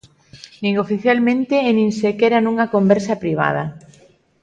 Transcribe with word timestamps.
Nin 0.63 0.73
oficialmente 0.83 1.55
e 1.67 1.69
nin 1.77 1.89
sequera 2.01 2.37
nunha 2.41 2.65
conversa 2.75 3.13
privada. 3.23 3.63